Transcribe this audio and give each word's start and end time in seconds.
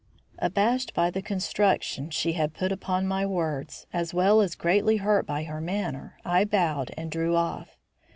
Abashed 0.39 0.95
by 0.95 1.11
the 1.11 1.21
construction 1.21 2.09
she 2.09 2.31
had 2.33 2.55
put 2.55 2.71
upon 2.71 3.05
my 3.05 3.23
words, 3.23 3.85
as 3.93 4.15
well 4.15 4.41
as 4.41 4.55
greatly 4.55 4.97
hurt 4.97 5.27
by 5.27 5.43
her 5.43 5.61
manner, 5.61 6.17
I 6.25 6.43
bowed 6.43 6.91
and 6.97 7.11
drew 7.11 7.35
off. 7.35 7.77